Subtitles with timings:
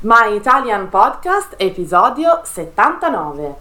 [0.00, 3.54] My Italian Podcast, episodio 79.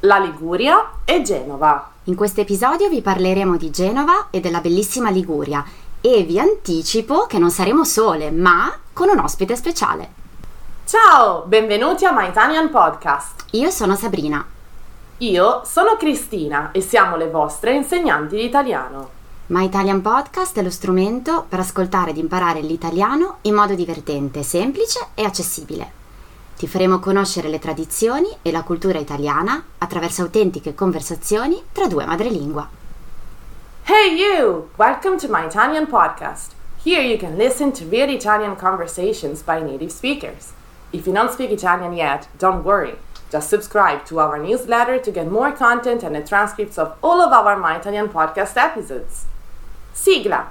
[0.00, 1.90] La Liguria e Genova.
[2.04, 5.62] In questo episodio vi parleremo di Genova e della bellissima Liguria
[6.00, 10.08] e vi anticipo che non saremo sole, ma con un ospite speciale.
[10.86, 13.48] Ciao, benvenuti a My Italian Podcast.
[13.50, 14.42] Io sono Sabrina.
[15.18, 19.19] Io sono Cristina e siamo le vostre insegnanti di italiano.
[19.50, 25.08] My Italian Podcast è lo strumento per ascoltare ed imparare l'italiano in modo divertente, semplice
[25.14, 25.90] e accessibile.
[26.56, 32.68] Ti faremo conoscere le tradizioni e la cultura italiana attraverso autentiche conversazioni tra due madrelingua.
[33.86, 34.68] Hey you!
[34.76, 36.52] Welcome to My Italian Podcast.
[36.84, 40.52] Here you can listen to real Italian conversations by native speakers.
[40.92, 42.94] If you don't speak Italian yet, don't worry.
[43.32, 47.32] Just subscribe to our newsletter to get more content and the transcripts of all of
[47.32, 49.26] our My Italian podcast episodes.
[49.92, 50.50] Sigla!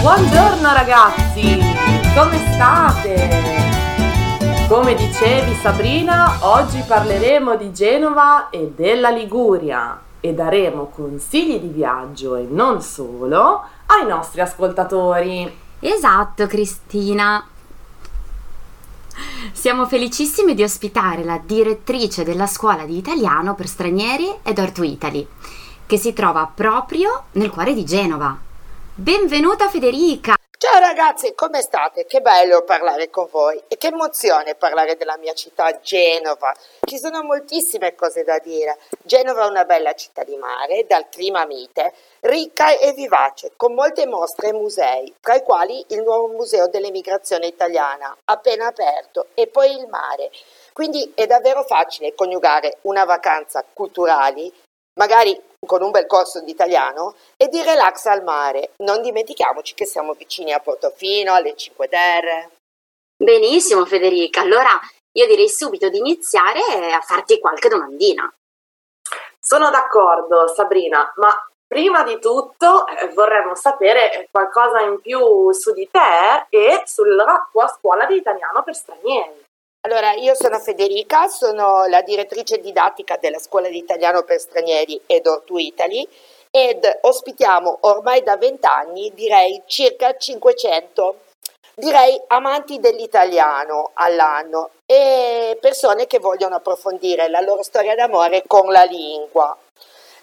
[0.00, 1.58] Buongiorno ragazzi,
[2.14, 3.52] come state?
[4.68, 12.36] Come dicevi Sabrina, oggi parleremo di Genova e della Liguria e daremo consigli di viaggio
[12.36, 15.58] e non solo ai nostri ascoltatori.
[15.80, 17.46] Esatto, Cristina.
[19.52, 25.26] Siamo felicissimi di ospitare la direttrice della scuola di italiano per stranieri Edor to Italy,
[25.86, 28.36] che si trova proprio nel cuore di Genova.
[28.94, 30.34] Benvenuta Federica!
[30.74, 32.04] Ciao ragazzi, come state?
[32.04, 36.52] Che bello parlare con voi e che emozione parlare della mia città Genova.
[36.84, 38.78] Ci sono moltissime cose da dire.
[39.04, 44.04] Genova è una bella città di mare, dal clima mite, ricca e vivace, con molte
[44.08, 49.76] mostre e musei, tra i quali il nuovo Museo dell'Emigrazione Italiana, appena aperto, e poi
[49.76, 50.32] il mare.
[50.72, 54.52] Quindi è davvero facile coniugare una vacanza culturali,
[54.94, 58.70] magari con un bel corso di italiano e di relax al mare.
[58.78, 62.50] Non dimentichiamoci che siamo vicini a Portofino, alle Cinque Terre.
[63.16, 64.78] Benissimo Federica, allora
[65.16, 66.60] io direi subito di iniziare
[66.92, 68.32] a farti qualche domandina.
[69.38, 71.30] Sono d'accordo Sabrina, ma
[71.66, 77.68] prima di tutto eh, vorremmo sapere qualcosa in più su di te e sulla tua
[77.68, 79.44] scuola di italiano per stranieri.
[79.86, 85.42] Allora, io sono Federica, sono la direttrice didattica della Scuola di Italiano per Stranieri Edor
[85.44, 86.08] to Italy
[86.50, 91.16] ed ospitiamo ormai da vent'anni, direi circa 500,
[91.74, 98.84] direi amanti dell'italiano all'anno e persone che vogliono approfondire la loro storia d'amore con la
[98.84, 99.54] lingua.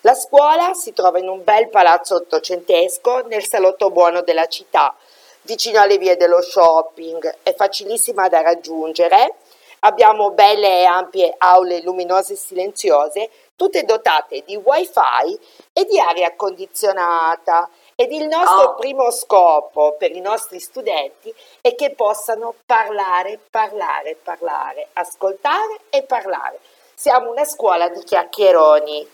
[0.02, 4.96] La scuola si trova in un bel palazzo ottocentesco nel salotto buono della città,
[5.44, 9.36] vicino alle vie dello shopping, è facilissima da raggiungere
[9.84, 15.40] Abbiamo belle e ampie aule luminose e silenziose, tutte dotate di wifi
[15.74, 17.68] e di aria condizionata.
[17.96, 18.76] Ed il nostro oh.
[18.76, 26.60] primo scopo per i nostri studenti è che possano parlare, parlare, parlare, ascoltare e parlare.
[26.94, 29.10] Siamo una scuola di chiacchieroni.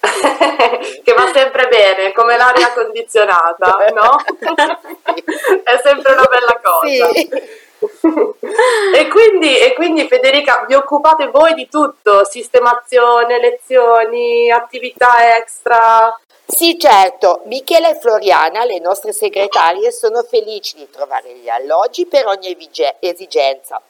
[1.04, 4.16] che va sempre bene, come l'aria condizionata, no?
[5.62, 7.08] È sempre una bella cosa.
[7.12, 16.18] Sì e, quindi, e quindi Federica vi occupate voi di tutto, sistemazione, lezioni, attività extra?
[16.46, 17.42] Sì, certo.
[17.46, 22.56] Michele e Floriana, le nostre segretarie, sono felici di trovare gli alloggi per ogni
[23.00, 23.82] esigenza.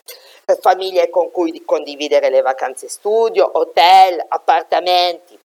[0.61, 5.39] Famiglie con cui condividere le vacanze studio, hotel, appartamenti.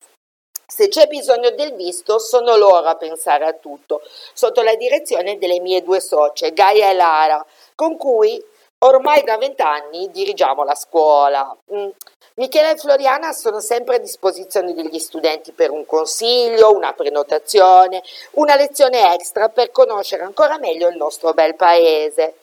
[0.65, 5.59] Se c'è bisogno del visto, sono loro a pensare a tutto, sotto la direzione delle
[5.59, 7.45] mie due socie, Gaia e Lara,
[7.81, 8.39] con cui
[8.77, 11.57] ormai da vent'anni dirigiamo la scuola.
[11.73, 11.89] Mm.
[12.35, 18.03] Michele e Floriana sono sempre a disposizione degli studenti per un consiglio, una prenotazione,
[18.33, 22.35] una lezione extra per conoscere ancora meglio il nostro bel paese.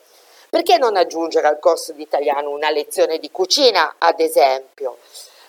[0.49, 4.97] Perché non aggiungere al corso di italiano una lezione di cucina, ad esempio?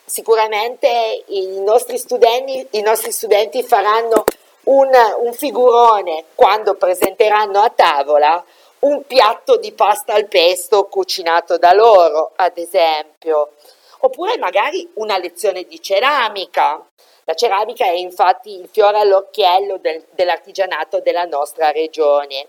[0.04, 4.22] Sicuramente i nostri studenti, i nostri studenti faranno
[4.65, 4.88] un,
[5.18, 8.44] un figurone quando presenteranno a tavola
[8.80, 13.53] un piatto di pasta al pesto cucinato da loro, ad esempio,
[13.98, 16.84] oppure magari una lezione di ceramica.
[17.24, 22.48] La ceramica è infatti il fiore all'occhiello del, dell'artigianato della nostra regione.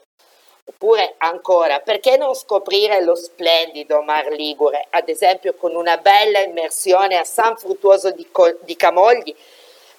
[0.64, 7.18] Oppure ancora, perché non scoprire lo splendido Mar Ligure, ad esempio con una bella immersione
[7.18, 8.26] a San Fruttuoso di,
[8.62, 9.36] di Camogli,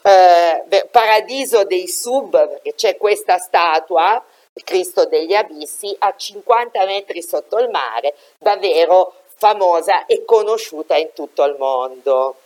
[0.03, 4.25] eh, paradiso dei sub, perché c'è questa statua
[4.65, 11.45] Cristo degli Abissi a 50 metri sotto il mare, davvero famosa e conosciuta in tutto
[11.45, 12.37] il mondo.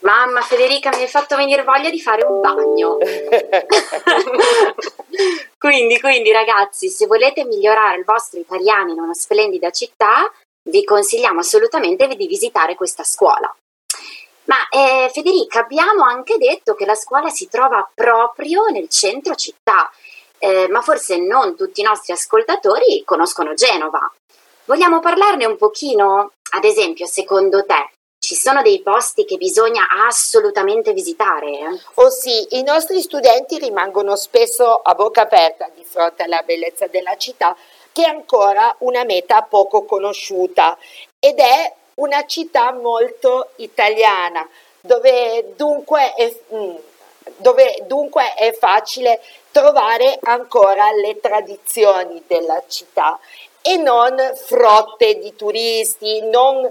[0.00, 2.98] Mamma Federica mi hai fatto venire voglia di fare un bagno.
[5.58, 10.30] quindi, quindi ragazzi, se volete migliorare il vostro italiano in una splendida città,
[10.68, 13.54] vi consigliamo assolutamente di visitare questa scuola.
[14.44, 19.90] Ma eh, Federica, abbiamo anche detto che la scuola si trova proprio nel centro città,
[20.38, 24.10] eh, ma forse non tutti i nostri ascoltatori conoscono Genova.
[24.64, 26.32] Vogliamo parlarne un pochino?
[26.50, 31.80] Ad esempio, secondo te, ci sono dei posti che bisogna assolutamente visitare?
[31.94, 37.16] Oh sì, i nostri studenti rimangono spesso a bocca aperta di fronte alla bellezza della
[37.16, 37.56] città,
[37.92, 40.76] che è ancora una meta poco conosciuta
[41.20, 44.48] ed è una città molto italiana,
[44.80, 46.74] dove dunque è, mm,
[47.36, 49.20] dove dunque è facile
[49.56, 53.18] trovare ancora le tradizioni della città
[53.62, 56.70] e non frotte di turisti, non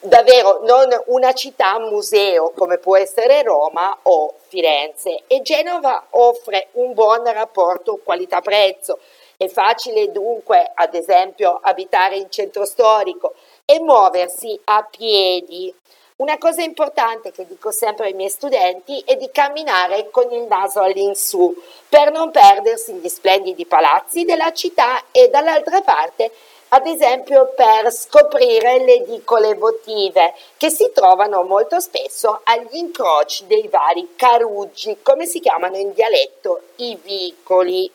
[0.00, 6.94] davvero non una città museo come può essere Roma o Firenze e Genova offre un
[6.94, 9.00] buon rapporto qualità-prezzo.
[9.36, 13.34] È facile dunque, ad esempio, abitare in centro storico
[13.66, 15.74] e muoversi a piedi.
[16.16, 20.80] Una cosa importante che dico sempre ai miei studenti è di camminare con il naso
[20.80, 21.52] all'insù
[21.88, 26.30] per non perdersi gli splendidi palazzi della città e dall'altra parte
[26.68, 33.66] ad esempio per scoprire le edicole votive che si trovano molto spesso agli incroci dei
[33.66, 37.90] vari caruggi, come si chiamano in dialetto i vicoli.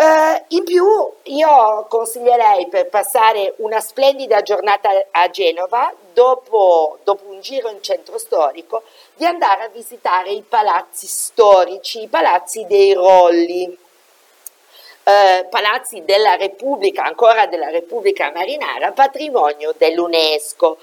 [0.00, 0.86] Uh, in più
[1.24, 8.16] io consiglierei per passare una splendida giornata a Genova, dopo, dopo, un giro in centro
[8.16, 8.84] storico,
[9.16, 17.02] di andare a visitare i palazzi storici, i palazzi dei Rolli, uh, palazzi della Repubblica,
[17.02, 20.78] ancora della Repubblica Marinara, patrimonio dell'UNESCO.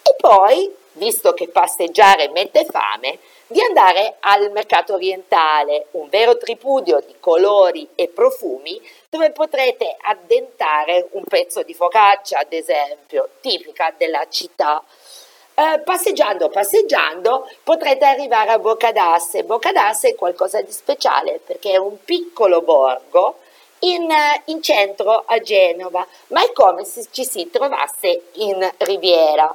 [0.00, 3.18] E poi, visto che passeggiare mette fame,
[3.50, 11.08] di andare al mercato orientale, un vero tripudio di colori e profumi dove potrete addentare
[11.12, 14.80] un pezzo di focaccia, ad esempio, tipica della città.
[15.52, 19.42] Eh, passeggiando, passeggiando, potrete arrivare a Boccadasse.
[19.42, 23.38] Boccadasse è qualcosa di speciale perché è un piccolo borgo
[23.80, 24.08] in,
[24.44, 29.52] in centro a Genova, ma è come se ci si trovasse in Riviera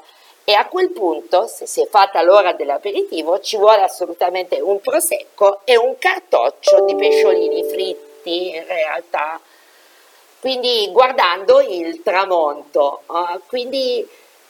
[0.48, 5.62] e a quel punto, se si è fatta l'ora dell'aperitivo, ci vuole assolutamente un prosecco
[5.64, 9.42] e un cartoccio di pesciolini fritti in realtà.
[10.40, 13.02] Quindi guardando il tramonto.
[13.08, 14.08] Uh, quindi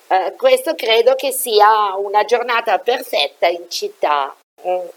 [0.08, 4.36] uh, questo credo che sia una giornata perfetta in città.
[4.68, 4.88] Mm.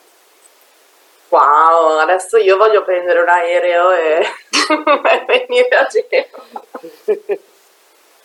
[1.28, 4.26] Wow, adesso io voglio prendere un aereo e
[5.46, 6.62] venire a Genova.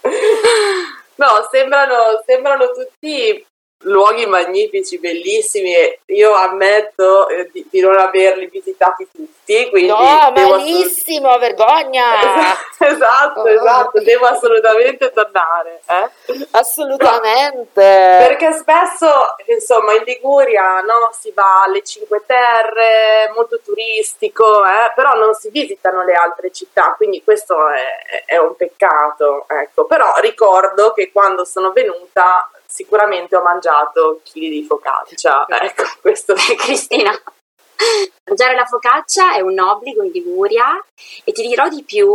[1.15, 3.45] No, sembrano, sembrano tutti
[3.84, 5.74] luoghi magnifici, bellissimi.
[6.08, 9.70] Io ammetto eh, di, di, non averli visitati tutti.
[9.70, 12.06] Quindi no, malissimo, ass- vergogna!
[12.80, 13.48] esatto, oh.
[13.48, 15.82] esatto, devo assolutamente tornare.
[15.86, 16.48] Eh?
[16.52, 17.72] Assolutamente.
[17.74, 19.10] Perché spesso,
[19.48, 24.92] insomma, in Liguria no, si va alle Cinque Terre, molto turistico, eh?
[24.96, 29.46] però non si visitano le altre città, quindi questo è, è un peccato.
[29.48, 29.86] Ecco.
[29.86, 35.46] Però ricordo che quando sono venuta sicuramente ho mangiato chili di focaccia.
[35.48, 37.12] Ecco, questo è Cristina.
[38.25, 40.84] Mangiare la focaccia è un obbligo in Liguria
[41.24, 42.12] e ti dirò di più,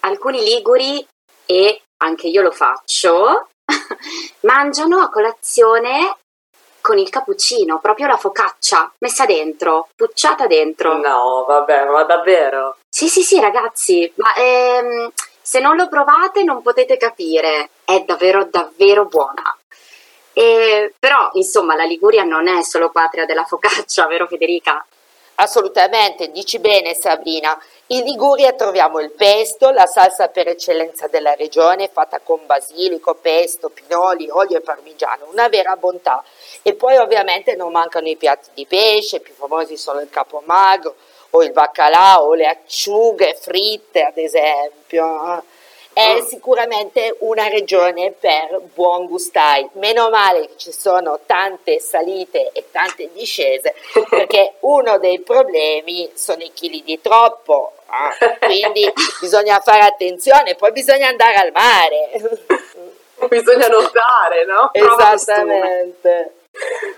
[0.00, 1.06] alcuni liguri,
[1.46, 3.48] e anche io lo faccio,
[4.40, 6.16] mangiano a colazione
[6.80, 10.96] con il cappuccino, proprio la focaccia messa dentro, pucciata dentro.
[10.96, 12.78] No, vabbè, ma davvero?
[12.88, 18.44] Sì, sì, sì, ragazzi, ma ehm, se non lo provate non potete capire, è davvero
[18.44, 19.56] davvero buona.
[20.32, 24.84] E, però, insomma, la Liguria non è solo patria della focaccia, vero Federica?
[25.34, 27.60] Assolutamente, dici bene Sabrina.
[27.88, 33.68] In Liguria troviamo il pesto, la salsa per eccellenza della regione, fatta con basilico, pesto,
[33.68, 36.22] pinoli, olio e parmigiano, una vera bontà.
[36.62, 40.94] E poi ovviamente non mancano i piatti di pesce, i più famosi sono il capomagro
[41.34, 45.42] o il baccalà o le acciughe fritte ad esempio
[45.92, 46.24] è mm.
[46.24, 49.68] sicuramente una regione per buon gustai.
[49.74, 53.74] Meno male che ci sono tante salite e tante discese,
[54.08, 57.74] perché uno dei problemi sono i chili di troppo,
[58.20, 58.38] eh?
[58.38, 62.56] quindi bisogna fare attenzione, poi bisogna andare al mare.
[63.28, 64.70] bisogna nuotare, no?
[64.72, 66.34] Esattamente.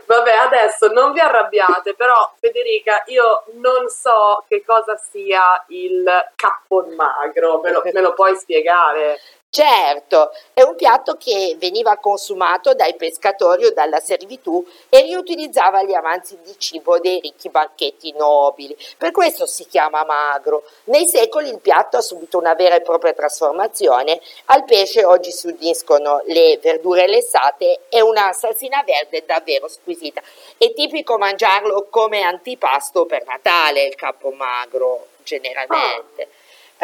[0.06, 6.94] Vabbè, adesso non vi arrabbiate, però Federica, io non so che cosa sia il cappon
[6.94, 9.18] magro, me lo, me lo puoi spiegare?
[9.54, 15.94] Certo, è un piatto che veniva consumato dai pescatori o dalla servitù e riutilizzava gli
[15.94, 18.76] avanzi di cibo dei ricchi banchetti nobili.
[18.98, 20.64] Per questo si chiama magro.
[20.86, 24.20] Nei secoli il piatto ha subito una vera e propria trasformazione.
[24.46, 30.20] Al pesce oggi si uniscono le verdure lessate e una salsina verde davvero squisita.
[30.58, 36.33] È tipico mangiarlo come antipasto per Natale, il capo magro generalmente.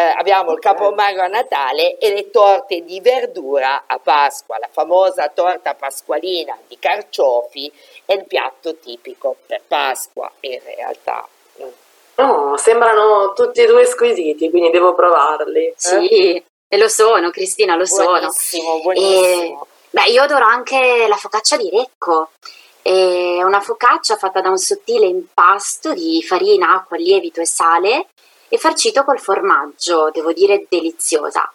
[0.01, 5.29] Eh, abbiamo il Capomago a Natale e le torte di verdura a Pasqua, la famosa
[5.29, 7.71] torta pasqualina di carciofi
[8.07, 11.29] è il piatto tipico per Pasqua in realtà.
[12.15, 15.67] Oh, sembrano tutti e due squisiti, quindi devo provarli.
[15.67, 15.75] Eh?
[15.77, 18.81] Sì, e lo sono, Cristina, lo buonissimo, sono.
[18.81, 22.31] Buonissimo, e, beh, io adoro anche la focaccia di Recco.
[22.81, 28.07] È una focaccia fatta da un sottile impasto di farina, acqua, lievito e sale
[28.51, 31.51] e farcito col formaggio, devo dire deliziosa.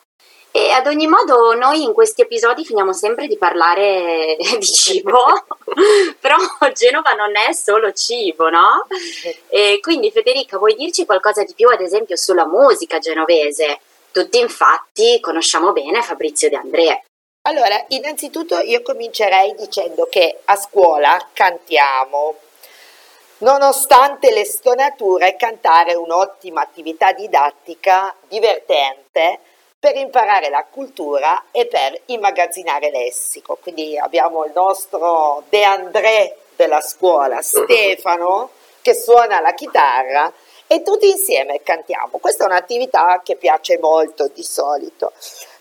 [0.50, 5.20] E ad ogni modo noi in questi episodi finiamo sempre di parlare di cibo,
[6.18, 6.38] però
[6.74, 8.88] Genova non è solo cibo, no?
[9.50, 13.82] E quindi Federica, vuoi dirci qualcosa di più ad esempio sulla musica genovese?
[14.14, 17.04] Tutti infatti conosciamo bene Fabrizio De André.
[17.48, 22.36] Allora, innanzitutto io comincerei dicendo che a scuola cantiamo,
[23.38, 29.40] Nonostante le stonature, cantare è un'ottima attività didattica divertente
[29.78, 33.58] per imparare la cultura e per immagazzinare lessico.
[33.62, 38.52] Quindi abbiamo il nostro De André della scuola, Stefano,
[38.82, 40.32] che suona la chitarra
[40.66, 42.20] e tutti insieme cantiamo.
[42.20, 45.12] Questa è un'attività che piace molto di solito.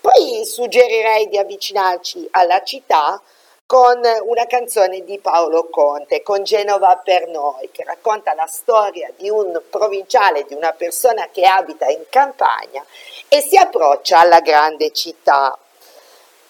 [0.00, 3.20] Poi suggerirei di avvicinarci alla città
[3.66, 9.30] con una canzone di Paolo Conte, con Genova per noi, che racconta la storia di
[9.30, 12.84] un provinciale, di una persona che abita in campagna
[13.28, 15.58] e si approccia alla grande città.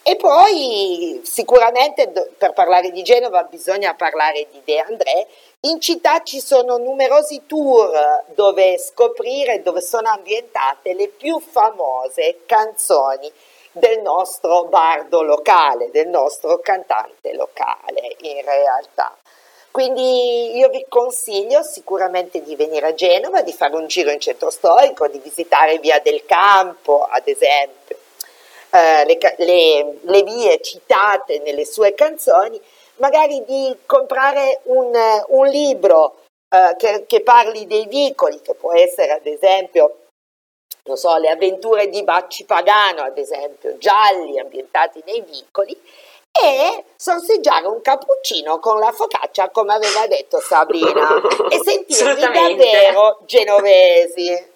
[0.07, 5.27] E poi sicuramente per parlare di Genova bisogna parlare di De André.
[5.61, 13.33] In città ci sono numerosi tour dove scoprire, dove sono ambientate le più famose canzoni
[13.75, 19.17] del nostro bardo locale, del nostro cantante locale in realtà.
[19.71, 24.49] Quindi io vi consiglio sicuramente di venire a Genova, di fare un giro in centro
[24.51, 27.97] storico, di visitare Via del Campo, ad esempio,
[28.71, 32.61] eh, le, le, le, vie citate nelle sue canzoni,
[32.99, 34.93] magari di comprare un,
[35.29, 40.04] un libro eh, che, che parli dei vicoli, che può essere ad esempio
[40.87, 45.75] non so, le avventure di Bacci Pagano, ad esempio, gialli ambientati nei vicoli,
[46.31, 51.09] e sorseggiare un cappuccino con la focaccia, come aveva detto Sabrina,
[51.49, 54.53] e sentirvi davvero genovesi.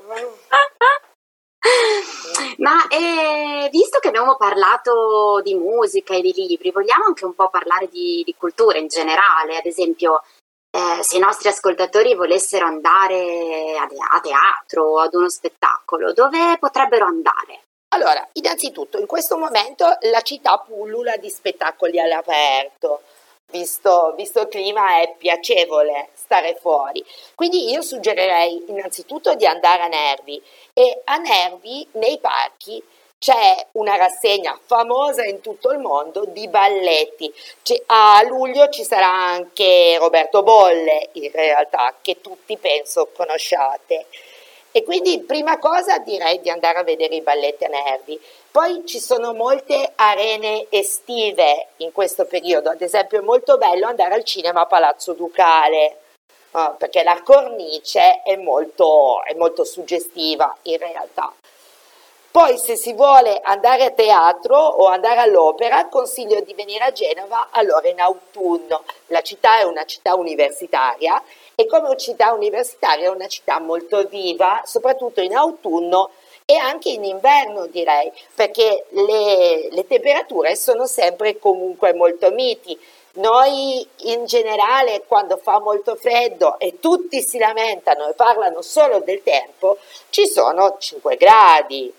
[2.59, 7.49] Ma eh, visto che abbiamo parlato di musica e di libri, vogliamo anche un po'
[7.49, 10.23] parlare di, di cultura in generale, ad esempio
[10.79, 17.05] eh, se i nostri ascoltatori volessero andare a, teatro o ad uno spettacolo, dove potrebbero
[17.05, 17.63] andare?
[17.89, 23.03] Allora, innanzitutto in questo momento la città pullula di spettacoli all'aperto.
[23.51, 27.03] Visto, visto, il clima è piacevole stare fuori.
[27.35, 30.41] Quindi io suggerirei innanzitutto di andare a Nervi
[30.75, 32.81] e a Nervi nei parchi
[33.19, 37.33] c'è una rassegna famosa in tutto il mondo di balletti.
[37.63, 44.07] C- a luglio ci sarà anche Roberto Bolle, in realtà, che tutti penso conosciate.
[44.71, 48.21] E quindi prima cosa direi di andare a vedere i balletti a Nervi.
[48.51, 54.15] Poi ci sono molte arene estive in questo periodo, ad esempio è molto bello andare
[54.15, 55.99] al cinema Palazzo Ducale,
[56.53, 61.33] uh, perché la cornice è molto, è molto suggestiva in realtà.
[62.31, 67.49] Poi se si vuole andare a teatro o andare all'opera, consiglio di venire a Genova
[67.51, 68.85] allora in autunno.
[69.07, 71.23] La città è una città universitaria
[71.55, 76.11] e come città universitaria è una città molto viva, soprattutto in autunno
[76.45, 82.79] e anche in inverno direi, perché le, le temperature sono sempre comunque molto miti.
[83.15, 89.23] Noi in generale quando fa molto freddo e tutti si lamentano e parlano solo del
[89.23, 89.79] tempo,
[90.11, 91.93] ci sono 5 gradi,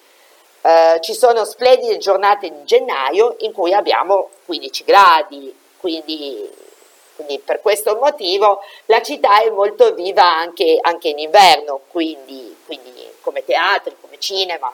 [0.62, 6.50] eh, ci sono splendide giornate di gennaio in cui abbiamo 15 gradi, quindi,
[7.16, 12.92] quindi per questo motivo la città è molto viva anche, anche in inverno, quindi, quindi,
[13.22, 14.72] come teatri, come cinema,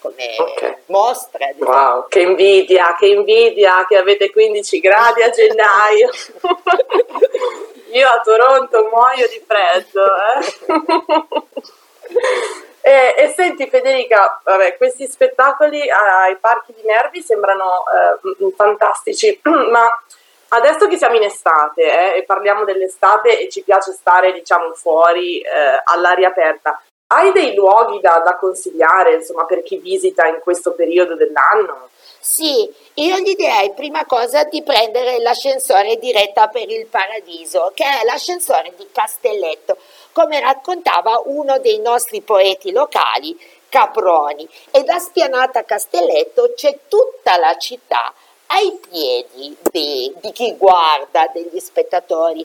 [0.00, 0.76] come, okay.
[0.86, 1.54] mostre.
[1.58, 6.10] Wow, che invidia, che invidia che avete 15 gradi a gennaio.
[7.92, 10.04] Io a Toronto muoio di freddo.
[10.34, 11.44] Eh?
[12.86, 19.88] E, e, senti Federica, vabbè, questi spettacoli ai parchi di nervi sembrano eh, fantastici, ma
[20.50, 25.40] adesso che siamo in estate eh, e parliamo dell'estate e ci piace stare diciamo fuori
[25.40, 30.72] eh, all'aria aperta, hai dei luoghi da, da consigliare insomma, per chi visita in questo
[30.72, 31.90] periodo dell'anno?
[32.18, 38.04] Sì, io gli direi prima cosa di prendere l'ascensore diretta per il paradiso, che è
[38.04, 39.76] l'ascensore di Castelletto,
[40.10, 44.48] come raccontava uno dei nostri poeti locali, Caproni.
[44.72, 48.12] E da Spianata Castelletto c'è tutta la città
[48.46, 52.44] ai piedi di, di chi guarda, degli spettatori.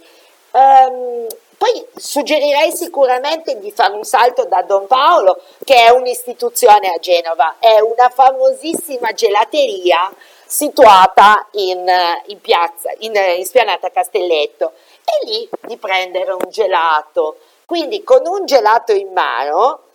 [0.51, 1.25] Um,
[1.61, 7.57] poi suggerirei sicuramente di fare un salto da Don Paolo, che è un'istituzione a Genova,
[7.59, 10.11] è una famosissima gelateria
[10.43, 11.87] situata in,
[12.25, 14.73] in piazza, in, in Spianata Castelletto,
[15.05, 17.37] e lì di prendere un gelato.
[17.67, 19.89] Quindi con un gelato in mano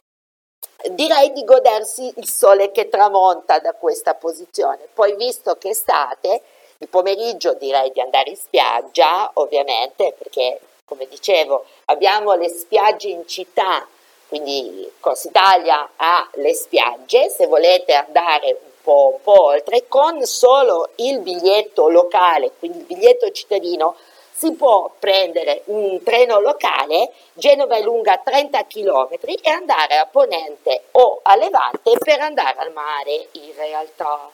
[0.90, 4.86] direi di godersi il sole che tramonta da questa posizione.
[4.94, 6.42] Poi visto che estate,
[6.78, 13.26] il pomeriggio direi di andare in spiaggia, ovviamente, perché come dicevo, abbiamo le spiagge in
[13.26, 13.84] città,
[14.28, 20.24] quindi Corsa Italia ha le spiagge, se volete andare un po', un po' oltre, con
[20.24, 23.96] solo il biglietto locale, quindi il biglietto cittadino,
[24.30, 30.84] si può prendere un treno locale, Genova è lunga 30 km e andare a Ponente
[30.92, 34.30] o a Levante per andare al mare in realtà.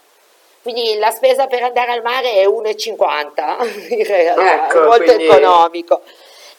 [0.60, 5.24] Quindi la spesa per andare al mare è 1,50 in realtà, ecco, è molto quindi...
[5.24, 6.02] economico.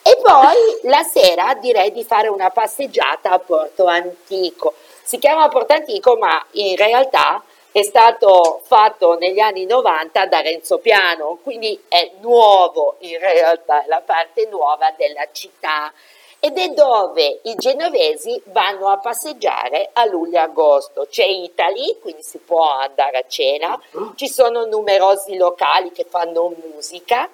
[0.06, 4.74] E poi la sera direi di fare una passeggiata a Porto Antico.
[5.02, 7.42] Si chiama Porto Antico, ma in realtà
[7.72, 13.88] è stato fatto negli anni 90 da Renzo Piano, quindi è nuovo in realtà, è
[13.88, 15.92] la parte nuova della città
[16.38, 21.08] ed è dove i genovesi vanno a passeggiare a luglio e agosto.
[21.10, 23.82] C'è Italy, quindi si può andare a cena,
[24.16, 27.30] ci sono numerosi locali che fanno musica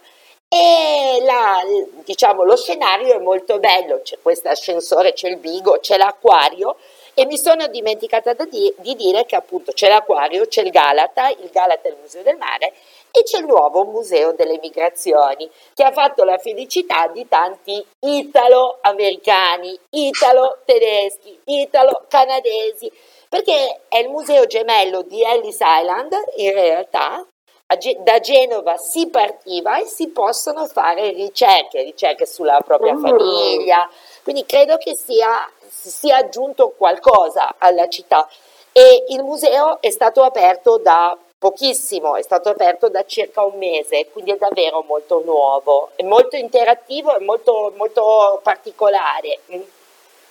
[0.52, 1.62] e la,
[2.04, 6.76] diciamo, lo scenario è molto bello, c'è questo ascensore, c'è il bigo, c'è l'acquario.
[7.14, 11.50] E mi sono dimenticata di, di dire che appunto c'è l'acquario, c'è il Galata, il
[11.52, 12.74] Galata è il Museo del Mare
[13.12, 19.78] e c'è il nuovo Museo delle Migrazioni che ha fatto la felicità di tanti italo-americani,
[19.90, 22.90] italo-tedeschi, italo-canadesi,
[23.28, 27.28] perché è il museo gemello di Ellis Island in realtà
[28.00, 33.02] da Genova si partiva e si possono fare ricerche, ricerche sulla propria mm.
[33.02, 33.88] famiglia,
[34.24, 38.28] quindi credo che sia, sia aggiunto qualcosa alla città.
[38.72, 44.10] E il museo è stato aperto da pochissimo, è stato aperto da circa un mese,
[44.12, 49.40] quindi è davvero molto nuovo, è molto interattivo e molto, molto particolare.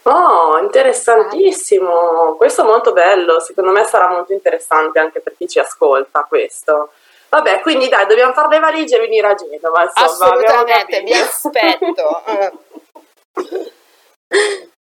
[0.03, 5.59] Oh, interessantissimo, questo è molto bello, secondo me sarà molto interessante anche per chi ci
[5.59, 6.91] ascolta questo.
[7.31, 9.83] Vabbè, quindi dai, dobbiamo fare le valigie e venire a Genova.
[9.83, 12.23] Insomma, Assolutamente, vi aspetto.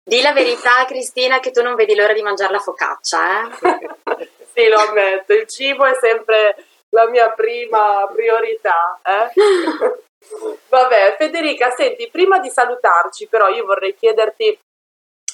[0.03, 4.29] Di la verità, Cristina, che tu non vedi l'ora di mangiare la focaccia, eh?
[4.53, 6.55] sì, lo ammetto, il cibo è sempre
[6.89, 8.99] la mia prima priorità.
[9.03, 9.31] Eh?
[10.69, 14.57] Vabbè, Federica, senti, prima di salutarci, però io vorrei chiederti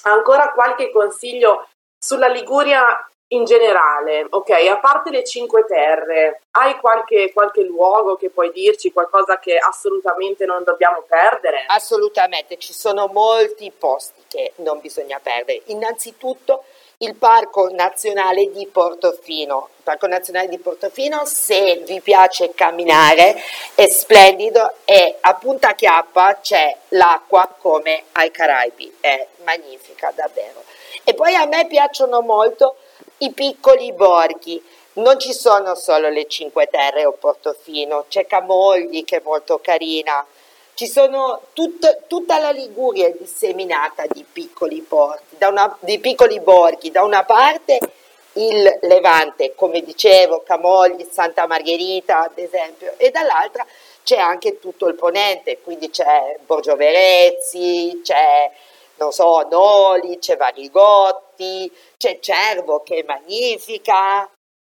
[0.03, 7.31] ancora qualche consiglio sulla Liguria in generale, ok, a parte le Cinque Terre, hai qualche,
[7.33, 11.65] qualche, luogo che puoi dirci, qualcosa che assolutamente non dobbiamo perdere?
[11.67, 15.63] Assolutamente, ci sono molti posti che non bisogna perdere.
[15.65, 16.65] Innanzitutto
[16.97, 19.69] il Parco Nazionale di Portofino.
[19.77, 23.35] Il Parco Nazionale di Portofino, se vi piace camminare,
[23.73, 30.63] è splendido e a Punta Chiappa c'è l'acqua come ai Caraibi, è magnifica davvero.
[31.03, 32.77] E poi a me piacciono molto
[33.19, 34.61] i piccoli borghi.
[34.93, 40.25] Non ci sono solo le Cinque Terre o Portofino, c'è Camogli che è molto carina,
[40.73, 46.91] ci sono tut, tutta la Liguria è disseminata di piccoli porti, una, di piccoli borghi,
[46.91, 47.79] da una parte
[48.33, 53.65] il Levante, come dicevo, Camogli, Santa Margherita ad esempio, e dall'altra
[54.03, 58.51] c'è anche tutto il ponente, quindi c'è Borgio Verezzi, c'è
[58.97, 64.29] non so, Noli, c'è Varigotti, c'è Cervo che è magnifica,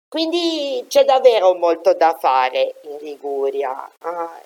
[0.08, 3.90] quindi c'è davvero molto da fare in Liguria.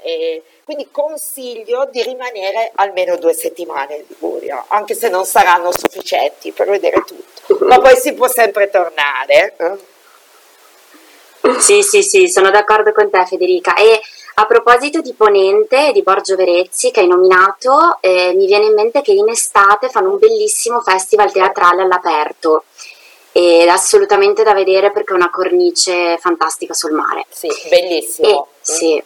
[0.02, 0.42] Eh?
[0.64, 6.70] quindi consiglio di rimanere almeno due settimane in Liguria, anche se non saranno sufficienti per
[6.70, 9.56] vedere tutto, ma poi si può sempre tornare.
[9.58, 9.96] Eh?
[11.60, 13.74] Sì, sì, sì, sono d'accordo con te Federica.
[13.76, 14.02] E
[14.40, 18.76] A proposito di Ponente e di Borgio Verezzi che hai nominato, eh, mi viene in
[18.76, 22.66] mente che in estate fanno un bellissimo festival teatrale all'aperto
[23.32, 27.26] ed assolutamente da vedere perché è una cornice fantastica sul mare.
[27.30, 28.28] Sì, bellissimo.
[28.28, 29.04] E, sì.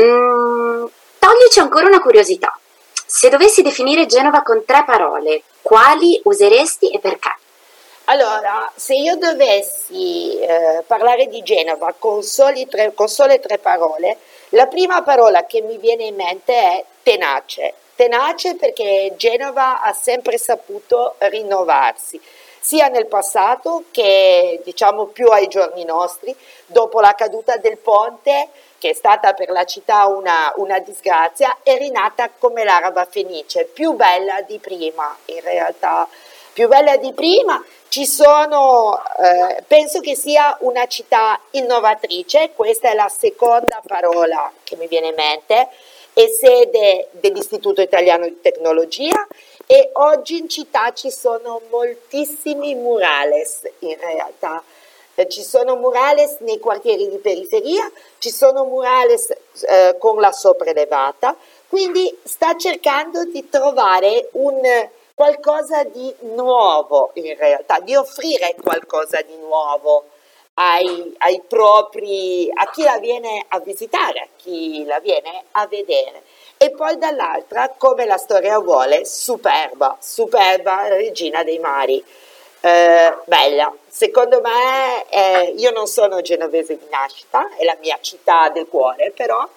[0.00, 0.86] Mm,
[1.18, 2.58] toglici ancora una curiosità.
[3.04, 7.36] Se dovessi definire Genova con tre parole, quali useresti e perché?
[8.06, 12.20] Allora, se io dovessi eh, parlare di Genova con,
[12.68, 14.16] tre, con sole tre parole,
[14.50, 17.74] la prima parola che mi viene in mente è tenace.
[17.94, 22.20] Tenace perché Genova ha sempre saputo rinnovarsi,
[22.58, 26.34] sia nel passato che diciamo più ai giorni nostri,
[26.66, 31.76] dopo la caduta del ponte che è stata per la città una, una disgrazia, è
[31.76, 36.08] rinata come l'araba fenice, più bella di prima in realtà,
[36.52, 37.62] più bella di prima.
[37.88, 44.76] Ci sono, eh, penso che sia una città innovatrice, questa è la seconda parola che
[44.76, 45.68] mi viene in mente,
[46.14, 49.26] è sede dell'Istituto Italiano di Tecnologia
[49.66, 54.62] e oggi in città ci sono moltissimi murales in realtà
[55.14, 59.30] eh, ci sono murales nei quartieri di periferia, ci sono murales
[59.68, 61.36] eh, con la sopraelevata,
[61.68, 64.60] quindi sta cercando di trovare un
[65.22, 70.06] qualcosa di nuovo in realtà, di offrire qualcosa di nuovo
[70.54, 76.24] ai, ai propri, a chi la viene a visitare, a chi la viene a vedere.
[76.56, 82.04] E poi dall'altra, come la storia vuole, superba, superba regina dei mari
[82.60, 83.72] eh, bella.
[83.86, 89.12] Secondo me, eh, io non sono genovese di nascita, è la mia città del cuore
[89.12, 89.48] però,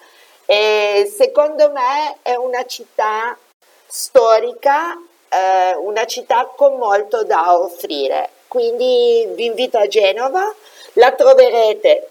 [0.44, 3.36] e secondo me è una città
[3.84, 4.96] storica,
[5.36, 8.30] eh, una città con molto da offrire.
[8.48, 10.54] Quindi vi invito a Genova,
[10.94, 12.08] la troverete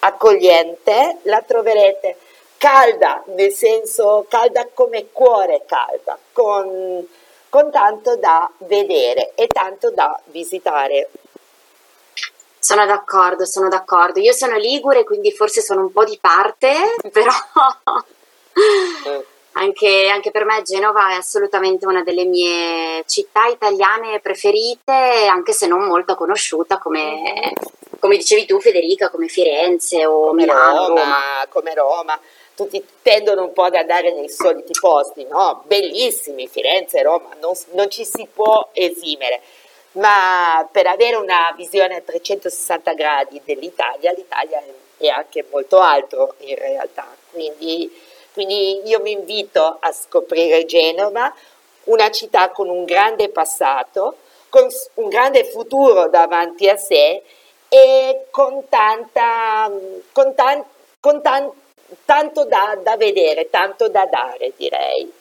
[0.00, 2.16] accogliente, la troverete
[2.56, 7.06] calda, nel senso calda come cuore calda, con
[7.48, 11.10] con tanto da vedere e tanto da visitare.
[12.58, 14.20] Sono d'accordo, sono d'accordo.
[14.20, 17.32] Io sono ligure, quindi forse sono un po' di parte, però
[19.08, 19.20] mm.
[19.58, 25.66] Anche, anche, per me Genova è assolutamente una delle mie città italiane preferite, anche se
[25.66, 27.52] non molto conosciuta come,
[27.98, 30.88] come dicevi tu Federica, come Firenze o come Milano.
[30.88, 32.20] Roma, come Roma
[32.54, 35.62] tutti tendono un po' ad andare nei soliti posti, no?
[35.66, 39.40] Bellissimi, Firenze, Roma, non, non ci si può esimere,
[39.92, 44.60] ma per avere una visione a 360 gradi dell'Italia, l'Italia
[44.96, 47.88] è anche molto altro in realtà, quindi,
[48.38, 51.34] quindi io mi invito a scoprire Genova,
[51.86, 57.20] una città con un grande passato, con un grande futuro davanti a sé
[57.68, 59.68] e con tanta,
[60.12, 60.64] con tan,
[61.00, 61.50] con tan,
[62.04, 65.12] tanto da, da vedere, tanto da dare direi.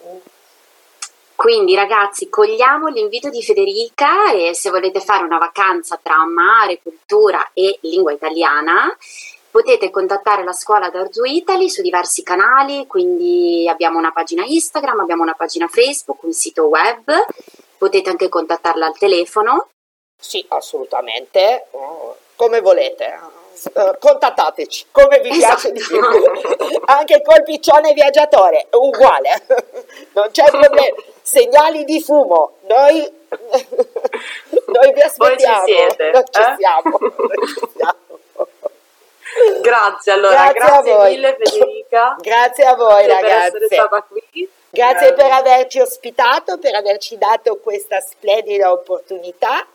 [1.34, 7.50] Quindi ragazzi, cogliamo l'invito di Federica e se volete fare una vacanza tra mare, cultura
[7.54, 8.96] e lingua italiana,
[9.58, 15.24] potete contattare la scuola d'Arzu Italy su diversi canali, quindi abbiamo una pagina Instagram, abbiamo
[15.24, 17.12] una pagina Facebook, un sito web,
[17.76, 19.70] potete anche contattarla al telefono.
[20.16, 21.70] Sì, assolutamente,
[22.36, 23.20] come volete.
[23.74, 26.00] Uh, contattateci come vi piace di più.
[26.86, 29.44] Anche col piccione viaggiatore uguale.
[30.14, 30.96] Non c'è problema.
[31.24, 32.58] Segnali di fumo.
[32.68, 33.12] Noi,
[34.68, 36.56] noi vi aspettiamo Voi ci siete, non ci eh?
[36.60, 38.06] siamo, non ci siamo.
[39.62, 42.16] Grazie allora, grazie, grazie mille Federica.
[42.22, 44.50] Grazie a voi ragazzi.
[44.70, 45.14] Grazie eh.
[45.14, 49.66] per averci ospitato, per averci dato questa splendida opportunità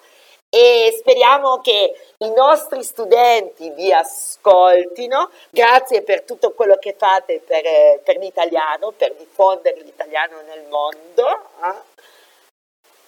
[0.55, 5.31] e speriamo che i nostri studenti vi ascoltino.
[5.49, 7.63] Grazie per tutto quello che fate per,
[8.05, 11.27] per l'italiano, per diffondere l'italiano nel mondo.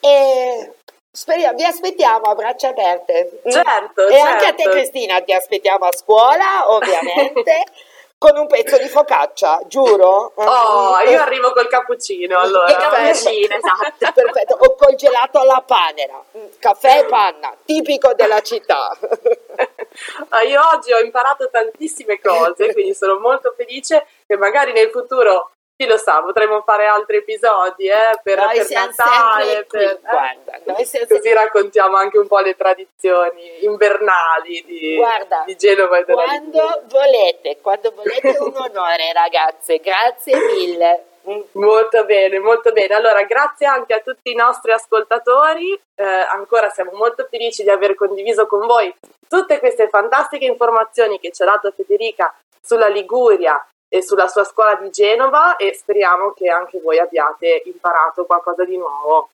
[0.00, 0.09] Eh?
[0.09, 0.72] E
[1.14, 3.40] speriamo, vi aspettiamo a braccia aperte.
[3.48, 4.27] Certo, e certo.
[4.27, 7.62] anche a te Cristina ti aspettiamo a scuola, ovviamente.
[8.24, 10.33] con un pezzo di focaccia, giuro.
[10.35, 12.70] Oh, io arrivo col cappuccino allora.
[12.70, 14.12] Il cappuccino, esatto.
[14.14, 16.22] Perfetto, o col gelato alla panera,
[16.59, 18.96] caffè e panna, tipico della città.
[20.31, 25.53] Ah, io oggi ho imparato tantissime cose, quindi sono molto felice che magari nel futuro
[25.77, 30.61] chi lo sa, potremmo fare altri episodi eh, per, noi per Natale, per, eh, guarda,
[30.65, 31.35] così sempre...
[31.35, 36.85] raccontiamo anche un po' le tradizioni invernali di, guarda, di Genova e della quando Liguria.
[36.87, 41.05] volete, quando volete un onore ragazze, grazie mille.
[41.53, 42.95] Molto bene, molto bene.
[42.95, 45.73] Allora, grazie anche a tutti i nostri ascoltatori.
[45.95, 48.95] Eh, ancora siamo molto felici di aver condiviso con voi
[49.27, 53.59] tutte queste fantastiche informazioni che ci ha dato Federica sulla Liguria
[54.02, 59.30] sulla sua scuola di Genova e speriamo che anche voi abbiate imparato qualcosa di nuovo.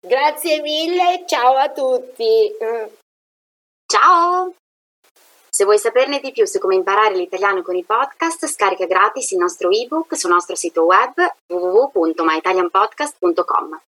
[0.00, 2.54] Grazie mille, ciao a tutti.
[3.86, 4.54] Ciao!
[5.50, 9.38] Se vuoi saperne di più su come imparare l'italiano con i podcast, scarica gratis il
[9.38, 11.14] nostro ebook sul nostro sito web
[11.48, 13.80] www.myitalianpodcast.com.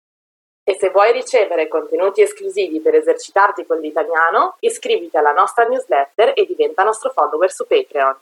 [0.64, 6.46] E se vuoi ricevere contenuti esclusivi per esercitarti con l'italiano, iscriviti alla nostra newsletter e
[6.46, 8.18] diventa nostro follower su Patreon.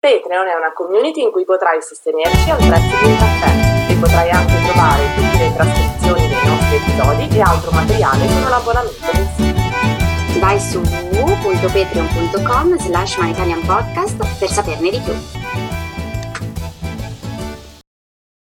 [0.00, 4.30] Patreon è una community in cui potrai sostenerci al prezzo di un caffè e potrai
[4.30, 10.40] anche trovare tutte le trascrizioni dei nostri episodi e altro materiale con un abbonamento mensile.
[10.40, 15.12] Vai su www.patreon.com slash myitalianpodcast per saperne di più.